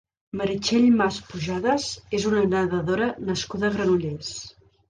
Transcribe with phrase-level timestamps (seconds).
[0.39, 1.85] Meritxell Mas Pujadas
[2.21, 4.35] és una nedadora nascuda a Granollers.